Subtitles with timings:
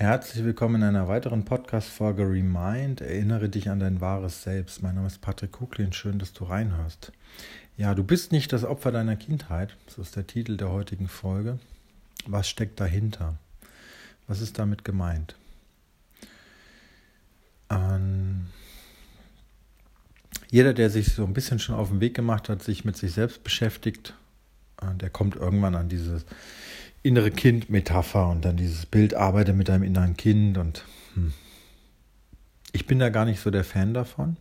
[0.00, 3.02] Herzlich willkommen in einer weiteren Podcast-Folge Remind.
[3.02, 4.82] Erinnere dich an dein wahres Selbst.
[4.82, 5.92] Mein Name ist Patrick Kuklin.
[5.92, 7.12] Schön, dass du reinhörst.
[7.76, 9.76] Ja, du bist nicht das Opfer deiner Kindheit.
[9.88, 11.58] So ist der Titel der heutigen Folge.
[12.24, 13.36] Was steckt dahinter?
[14.26, 15.36] Was ist damit gemeint?
[17.68, 18.46] Ähm,
[20.50, 23.12] jeder, der sich so ein bisschen schon auf den Weg gemacht hat, sich mit sich
[23.12, 24.14] selbst beschäftigt,
[24.80, 26.24] äh, der kommt irgendwann an dieses
[27.02, 31.32] innere Kind-Metapher und dann dieses Bild, arbeite mit deinem inneren Kind und hm.
[32.72, 34.36] ich bin da gar nicht so der Fan davon.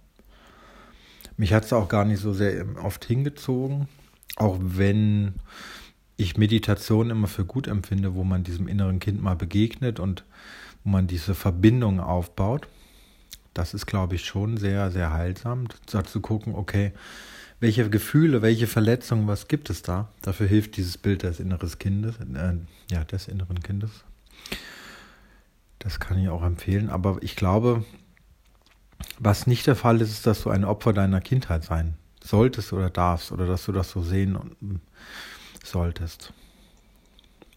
[1.38, 3.88] Mich hat es auch gar nicht so sehr oft hingezogen,
[4.36, 5.36] auch wenn
[6.18, 10.26] ich Meditation immer für gut empfinde, wo man diesem inneren Kind mal begegnet und
[10.84, 12.68] wo man diese Verbindung aufbaut.
[13.54, 16.92] Das ist, glaube ich, schon sehr, sehr heilsam, da zu gucken, okay,
[17.60, 20.10] welche Gefühle, welche Verletzungen, was gibt es da?
[20.22, 22.56] Dafür hilft dieses Bild des inneren Kindes, äh,
[22.92, 23.92] ja, des inneren Kindes.
[25.80, 26.90] Das kann ich auch empfehlen.
[26.90, 27.86] Aber ich glaube,
[29.18, 32.90] was nicht der Fall ist, ist, dass du ein Opfer deiner Kindheit sein solltest oder
[32.90, 34.82] darfst oder dass du das so sehen
[35.64, 36.34] solltest.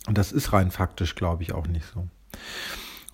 [0.07, 2.09] Und das ist rein faktisch, glaube ich, auch nicht so.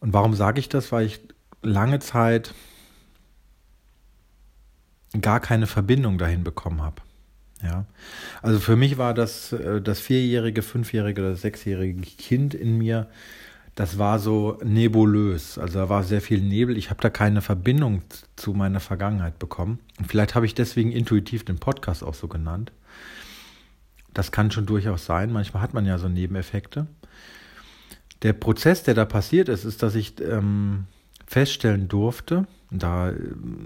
[0.00, 0.92] Und warum sage ich das?
[0.92, 1.20] Weil ich
[1.62, 2.54] lange Zeit
[5.20, 7.02] gar keine Verbindung dahin bekommen habe.
[7.62, 7.86] Ja,
[8.40, 13.08] also für mich war das äh, das vierjährige, fünfjährige oder sechsjährige Kind in mir,
[13.78, 15.56] das war so nebulös.
[15.56, 16.76] Also da war sehr viel Nebel.
[16.76, 18.02] Ich habe da keine Verbindung
[18.34, 19.78] zu meiner Vergangenheit bekommen.
[20.00, 22.72] Und vielleicht habe ich deswegen intuitiv den Podcast auch so genannt.
[24.12, 25.32] Das kann schon durchaus sein.
[25.32, 26.88] Manchmal hat man ja so Nebeneffekte.
[28.22, 30.86] Der Prozess, der da passiert ist, ist, dass ich ähm,
[31.28, 33.12] feststellen durfte, da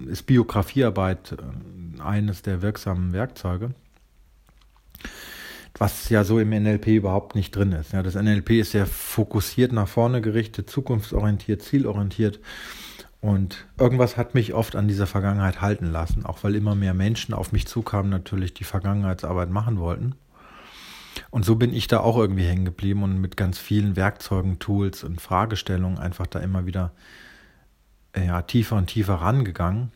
[0.06, 3.70] ist Biografiearbeit äh, eines der wirksamen Werkzeuge,
[5.78, 7.92] was ja so im NLP überhaupt nicht drin ist.
[7.92, 12.40] Ja, das NLP ist sehr fokussiert nach vorne gerichtet, zukunftsorientiert, zielorientiert.
[13.20, 17.34] Und irgendwas hat mich oft an dieser Vergangenheit halten lassen, auch weil immer mehr Menschen
[17.34, 20.16] auf mich zukamen, natürlich die Vergangenheitsarbeit machen wollten.
[21.30, 25.04] Und so bin ich da auch irgendwie hängen geblieben und mit ganz vielen Werkzeugen, Tools
[25.04, 26.92] und Fragestellungen einfach da immer wieder
[28.16, 29.90] ja, tiefer und tiefer rangegangen.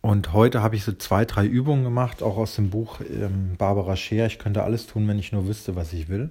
[0.00, 3.96] Und heute habe ich so zwei, drei Übungen gemacht, auch aus dem Buch ähm, Barbara
[3.96, 4.26] Scheer.
[4.26, 6.30] Ich könnte alles tun, wenn ich nur wüsste, was ich will.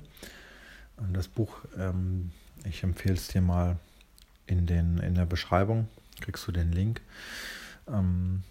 [0.97, 2.31] Und das Buch, ähm,
[2.63, 3.77] ich empfehle es dir mal
[4.47, 5.87] in, den, in der Beschreibung,
[6.21, 7.01] kriegst du den Link.
[7.87, 8.43] Ähm,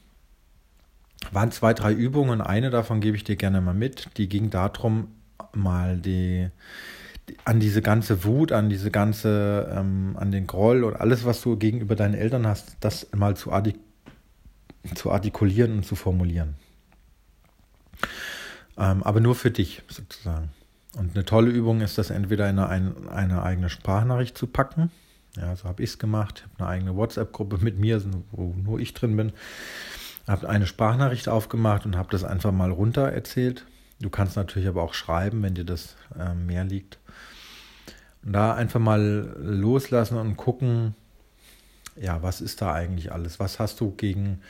[1.32, 2.40] waren zwei, drei Übungen.
[2.40, 4.10] Eine davon gebe ich dir gerne mal mit.
[4.18, 5.08] Die ging darum,
[5.52, 6.50] mal die,
[7.44, 11.56] an diese ganze Wut, an diese ganze, ähm, an den Groll und alles, was du
[11.56, 13.76] gegenüber deinen Eltern hast, das mal zu, artik
[14.94, 16.54] zu artikulieren und zu formulieren.
[18.78, 20.50] Ähm, aber nur für dich sozusagen.
[20.96, 24.90] Und eine tolle Übung ist das entweder in eine, eine eigene Sprachnachricht zu packen.
[25.36, 26.38] Ja, so habe ich es gemacht.
[26.38, 29.32] Ich habe eine eigene WhatsApp-Gruppe mit mir, wo nur ich drin bin.
[30.26, 33.66] Habe eine Sprachnachricht aufgemacht und habe das einfach mal runter erzählt.
[34.00, 36.98] Du kannst natürlich aber auch schreiben, wenn dir das äh, mehr liegt.
[38.24, 40.94] Und da einfach mal loslassen und gucken,
[41.98, 43.40] ja, was ist da eigentlich alles?
[43.40, 44.42] Was hast du gegen,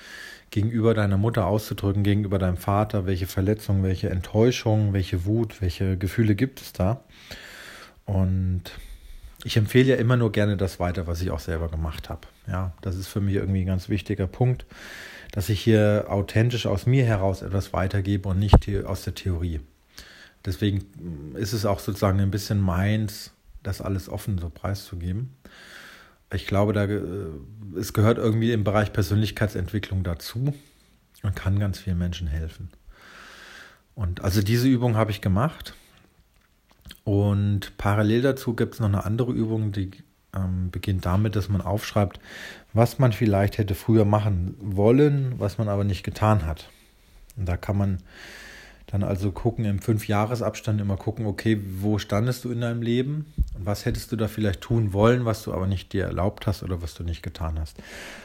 [0.51, 3.07] gegenüber deiner Mutter auszudrücken, gegenüber deinem Vater?
[3.07, 7.03] Welche Verletzungen, welche Enttäuschungen, welche Wut, welche Gefühle gibt es da?
[8.05, 8.63] Und
[9.47, 12.23] ich empfehle ja immer nur gerne das weiter, was ich auch selber gemacht habe.
[12.47, 14.67] Ja, das ist für mich irgendwie ein ganz wichtiger Punkt
[15.37, 19.61] dass ich hier authentisch aus mir heraus etwas weitergebe und nicht aus der Theorie.
[20.47, 25.34] Deswegen ist es auch sozusagen ein bisschen meins, das alles offen so preiszugeben.
[26.33, 27.01] Ich glaube, da, äh,
[27.78, 30.55] es gehört irgendwie im Bereich Persönlichkeitsentwicklung dazu
[31.23, 32.71] und kann ganz vielen Menschen helfen.
[33.95, 35.75] Und also diese Übung habe ich gemacht.
[37.06, 39.93] Und parallel dazu gibt es noch eine andere Übung, die
[40.34, 42.19] ähm, beginnt damit, dass man aufschreibt,
[42.72, 46.69] was man vielleicht hätte früher machen wollen, was man aber nicht getan hat.
[47.37, 47.99] Und da kann man
[48.89, 53.33] dann also gucken, im Fünfjahresabstand immer gucken, okay, wo standest du in deinem Leben
[53.66, 56.80] was hättest du da vielleicht tun wollen, was du aber nicht dir erlaubt hast oder
[56.83, 57.77] was du nicht getan hast.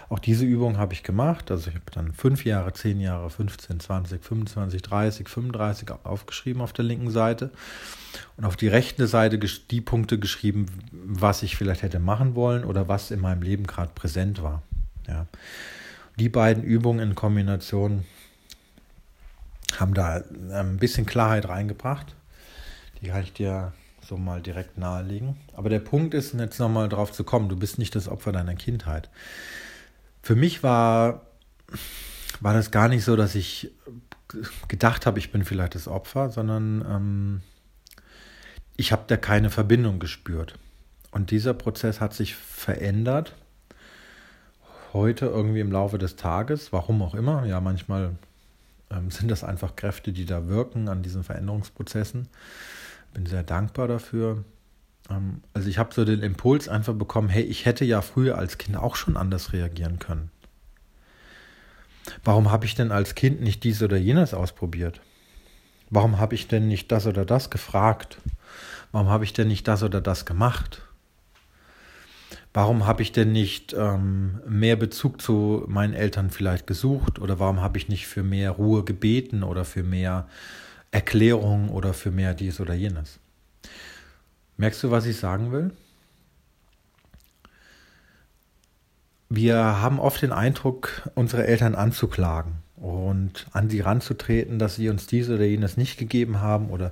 [0.09, 1.51] Auch diese Übung habe ich gemacht.
[1.51, 6.73] Also ich habe dann fünf Jahre, zehn Jahre, 15, 20, 25, 30, 35 aufgeschrieben auf
[6.73, 7.49] der linken Seite
[8.38, 12.88] und auf die rechte Seite die Punkte geschrieben, was ich vielleicht hätte machen wollen oder
[12.88, 14.61] was in meinem Leben gerade präsent war.
[15.07, 15.27] Ja.
[16.19, 18.05] Die beiden Übungen in Kombination
[19.79, 22.15] haben da ähm, ein bisschen Klarheit reingebracht.
[23.01, 23.73] Die kann ich dir
[24.11, 25.37] so mal direkt nahelegen.
[25.53, 28.55] Aber der Punkt ist, jetzt nochmal drauf zu kommen, du bist nicht das Opfer deiner
[28.55, 29.09] Kindheit.
[30.21, 31.21] Für mich war,
[32.41, 33.71] war das gar nicht so, dass ich
[34.67, 37.41] gedacht habe, ich bin vielleicht das Opfer, sondern ähm,
[38.75, 40.55] ich habe da keine Verbindung gespürt.
[41.11, 43.33] Und dieser Prozess hat sich verändert.
[44.91, 47.45] Heute irgendwie im Laufe des Tages, warum auch immer.
[47.45, 48.17] Ja, manchmal
[48.89, 52.27] ähm, sind das einfach Kräfte, die da wirken an diesen Veränderungsprozessen.
[53.13, 54.43] Bin sehr dankbar dafür.
[55.09, 58.57] Ähm, also ich habe so den Impuls einfach bekommen, hey, ich hätte ja früher als
[58.57, 60.31] Kind auch schon anders reagieren können.
[62.23, 65.01] Warum habe ich denn als Kind nicht dies oder jenes ausprobiert?
[65.89, 68.17] Warum habe ich denn nicht das oder das gefragt?
[68.91, 70.81] Warum habe ich denn nicht das oder das gemacht?
[72.53, 77.19] Warum habe ich denn nicht ähm, mehr Bezug zu meinen Eltern vielleicht gesucht?
[77.19, 80.27] Oder warum habe ich nicht für mehr Ruhe gebeten oder für mehr
[80.91, 83.19] Erklärung oder für mehr dies oder jenes?
[84.57, 85.71] Merkst du, was ich sagen will?
[89.29, 95.07] Wir haben oft den Eindruck, unsere Eltern anzuklagen und an sie ranzutreten, dass sie uns
[95.07, 96.91] dies oder jenes nicht gegeben haben oder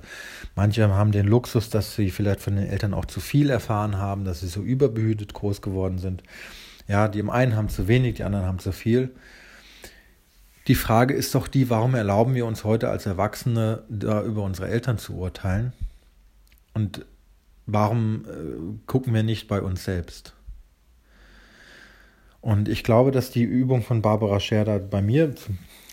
[0.54, 4.24] manche haben den Luxus, dass sie vielleicht von den Eltern auch zu viel erfahren haben,
[4.24, 6.22] dass sie so überbehütet groß geworden sind.
[6.88, 9.10] Ja, die einen haben zu wenig, die anderen haben zu viel.
[10.66, 14.68] Die Frage ist doch die, warum erlauben wir uns heute als Erwachsene da über unsere
[14.68, 15.72] Eltern zu urteilen?
[16.74, 17.04] Und
[17.66, 20.34] warum äh, gucken wir nicht bei uns selbst?
[22.40, 25.34] Und ich glaube, dass die Übung von Barbara Scherder bei mir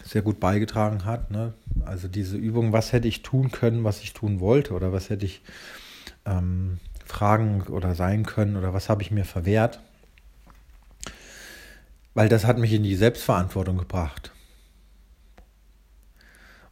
[0.04, 1.32] sehr gut beigetragen hat.
[1.32, 1.54] Ne?
[1.86, 5.26] Also diese Übung, was hätte ich tun können, was ich tun wollte oder was hätte
[5.26, 5.42] ich
[6.26, 9.80] ähm, fragen oder sein können oder was habe ich mir verwehrt.
[12.14, 14.32] Weil das hat mich in die Selbstverantwortung gebracht.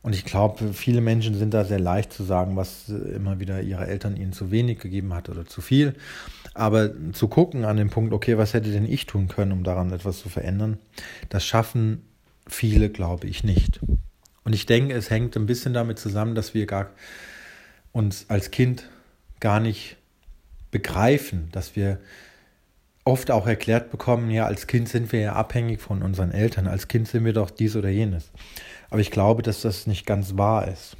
[0.05, 3.87] Und ich glaube, viele Menschen sind da sehr leicht zu sagen, was immer wieder ihre
[3.87, 5.95] Eltern ihnen zu wenig gegeben hat oder zu viel.
[6.53, 9.91] Aber zu gucken an dem Punkt, okay, was hätte denn ich tun können, um daran
[9.91, 10.77] etwas zu verändern,
[11.29, 12.03] das schaffen
[12.45, 13.79] viele, glaube ich, nicht.
[14.43, 16.91] Und ich denke, es hängt ein bisschen damit zusammen, dass wir gar
[17.91, 18.87] uns als Kind
[19.39, 19.97] gar nicht
[20.69, 21.97] begreifen, dass wir
[23.05, 26.87] oft auch erklärt bekommen, ja, als Kind sind wir ja abhängig von unseren Eltern, als
[26.87, 28.31] Kind sind wir doch dies oder jenes.
[28.89, 30.95] Aber ich glaube, dass das nicht ganz wahr ist.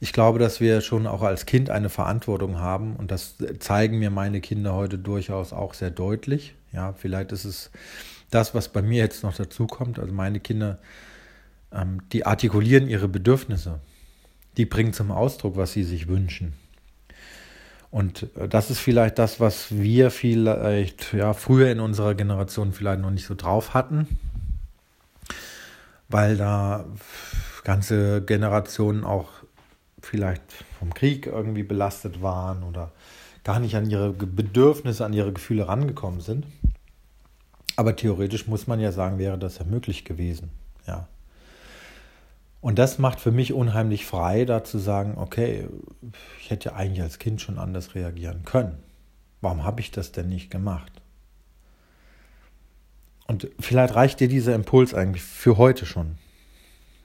[0.00, 4.10] Ich glaube, dass wir schon auch als Kind eine Verantwortung haben und das zeigen mir
[4.10, 6.54] meine Kinder heute durchaus auch sehr deutlich.
[6.72, 7.70] Ja, vielleicht ist es
[8.30, 9.98] das, was bei mir jetzt noch dazu kommt.
[9.98, 10.78] Also meine Kinder,
[11.72, 13.80] ähm, die artikulieren ihre Bedürfnisse.
[14.56, 16.54] Die bringen zum Ausdruck, was sie sich wünschen.
[17.90, 23.00] Und äh, das ist vielleicht das, was wir vielleicht ja, früher in unserer Generation vielleicht
[23.00, 24.18] noch nicht so drauf hatten,
[26.10, 26.84] weil da
[27.64, 29.28] ganze Generationen auch
[30.02, 30.42] vielleicht
[30.78, 32.92] vom Krieg irgendwie belastet waren oder
[33.44, 36.46] gar nicht an ihre Bedürfnisse, an ihre Gefühle rangekommen sind.
[37.76, 40.50] Aber theoretisch muss man ja sagen, wäre das ja möglich gewesen.
[40.86, 41.08] Ja.
[42.60, 45.66] Und das macht für mich unheimlich frei, da zu sagen, okay,
[46.40, 48.76] ich hätte ja eigentlich als Kind schon anders reagieren können.
[49.40, 51.00] Warum habe ich das denn nicht gemacht?
[53.30, 56.18] Und vielleicht reicht dir dieser Impuls eigentlich für heute schon.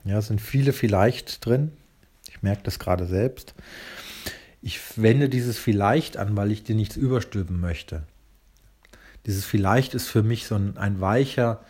[0.02, 1.70] Ja, es sind viele vielleicht drin.
[2.28, 3.54] Ich merke das gerade selbst.
[4.60, 8.02] Ich wende dieses vielleicht an, weil ich dir nichts überstülpen möchte.
[9.26, 11.60] Dieses vielleicht ist für mich so ein, ein weicher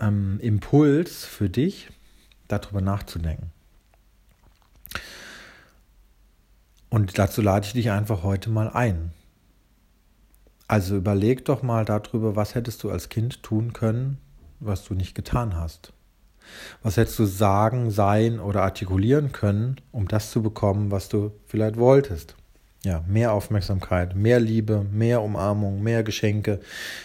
[0.00, 1.88] ähm, Impuls für dich,
[2.48, 3.52] darüber nachzudenken.
[6.88, 9.12] Und dazu lade ich dich einfach heute mal ein.
[10.74, 14.18] Also überleg doch mal darüber, was hättest du als Kind tun können,
[14.58, 15.92] was du nicht getan hast.
[16.82, 21.76] Was hättest du sagen, sein oder artikulieren können, um das zu bekommen, was du vielleicht
[21.76, 22.34] wolltest?
[22.82, 26.58] Ja, mehr Aufmerksamkeit, mehr Liebe, mehr Umarmung, mehr Geschenke,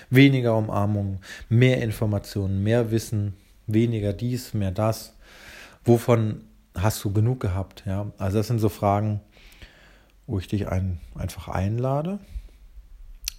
[0.10, 3.36] weniger Umarmung, mehr Informationen, mehr Wissen,
[3.68, 5.14] weniger dies, mehr das.
[5.86, 6.42] Wovon
[6.74, 7.84] hast du genug gehabt?
[7.86, 9.22] Ja, also das sind so Fragen,
[10.26, 12.18] wo ich dich ein, einfach einlade,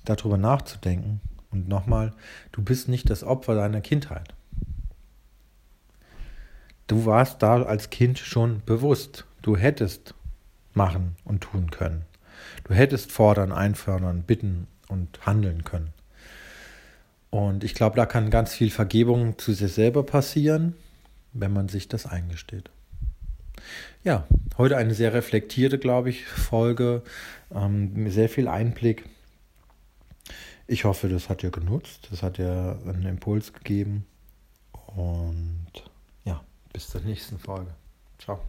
[0.05, 1.21] darüber nachzudenken.
[1.51, 2.13] Und nochmal,
[2.53, 4.35] du bist nicht das Opfer deiner Kindheit.
[6.87, 9.25] Du warst da als Kind schon bewusst.
[9.43, 10.15] Du hättest
[10.75, 12.05] machen und tun können.
[12.65, 15.93] Du hättest fordern, einfördern, bitten und handeln können.
[17.31, 20.75] Und ich glaube, da kann ganz viel Vergebung zu sich selber passieren,
[21.33, 22.71] wenn man sich das eingesteht.
[24.03, 24.27] Ja,
[24.59, 27.03] heute eine sehr reflektierte, glaube ich, Folge,
[27.55, 29.05] ähm, sehr viel Einblick.
[30.73, 34.07] Ich hoffe, das hat dir genutzt, das hat dir einen Impuls gegeben.
[34.95, 35.67] Und
[36.25, 37.75] ja, bis zur nächsten Folge.
[38.21, 38.41] Ciao.